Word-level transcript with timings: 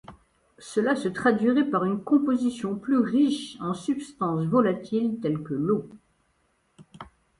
Cela 0.57 0.95
se 0.95 1.07
traduirait 1.09 1.69
par 1.69 1.85
une 1.85 2.03
composition 2.03 2.75
plus 2.75 2.97
riche 2.97 3.55
en 3.61 3.75
substances 3.75 4.47
volatiles 4.47 5.19
telles 5.21 5.43
que 5.43 5.53
l'eau. 5.53 5.87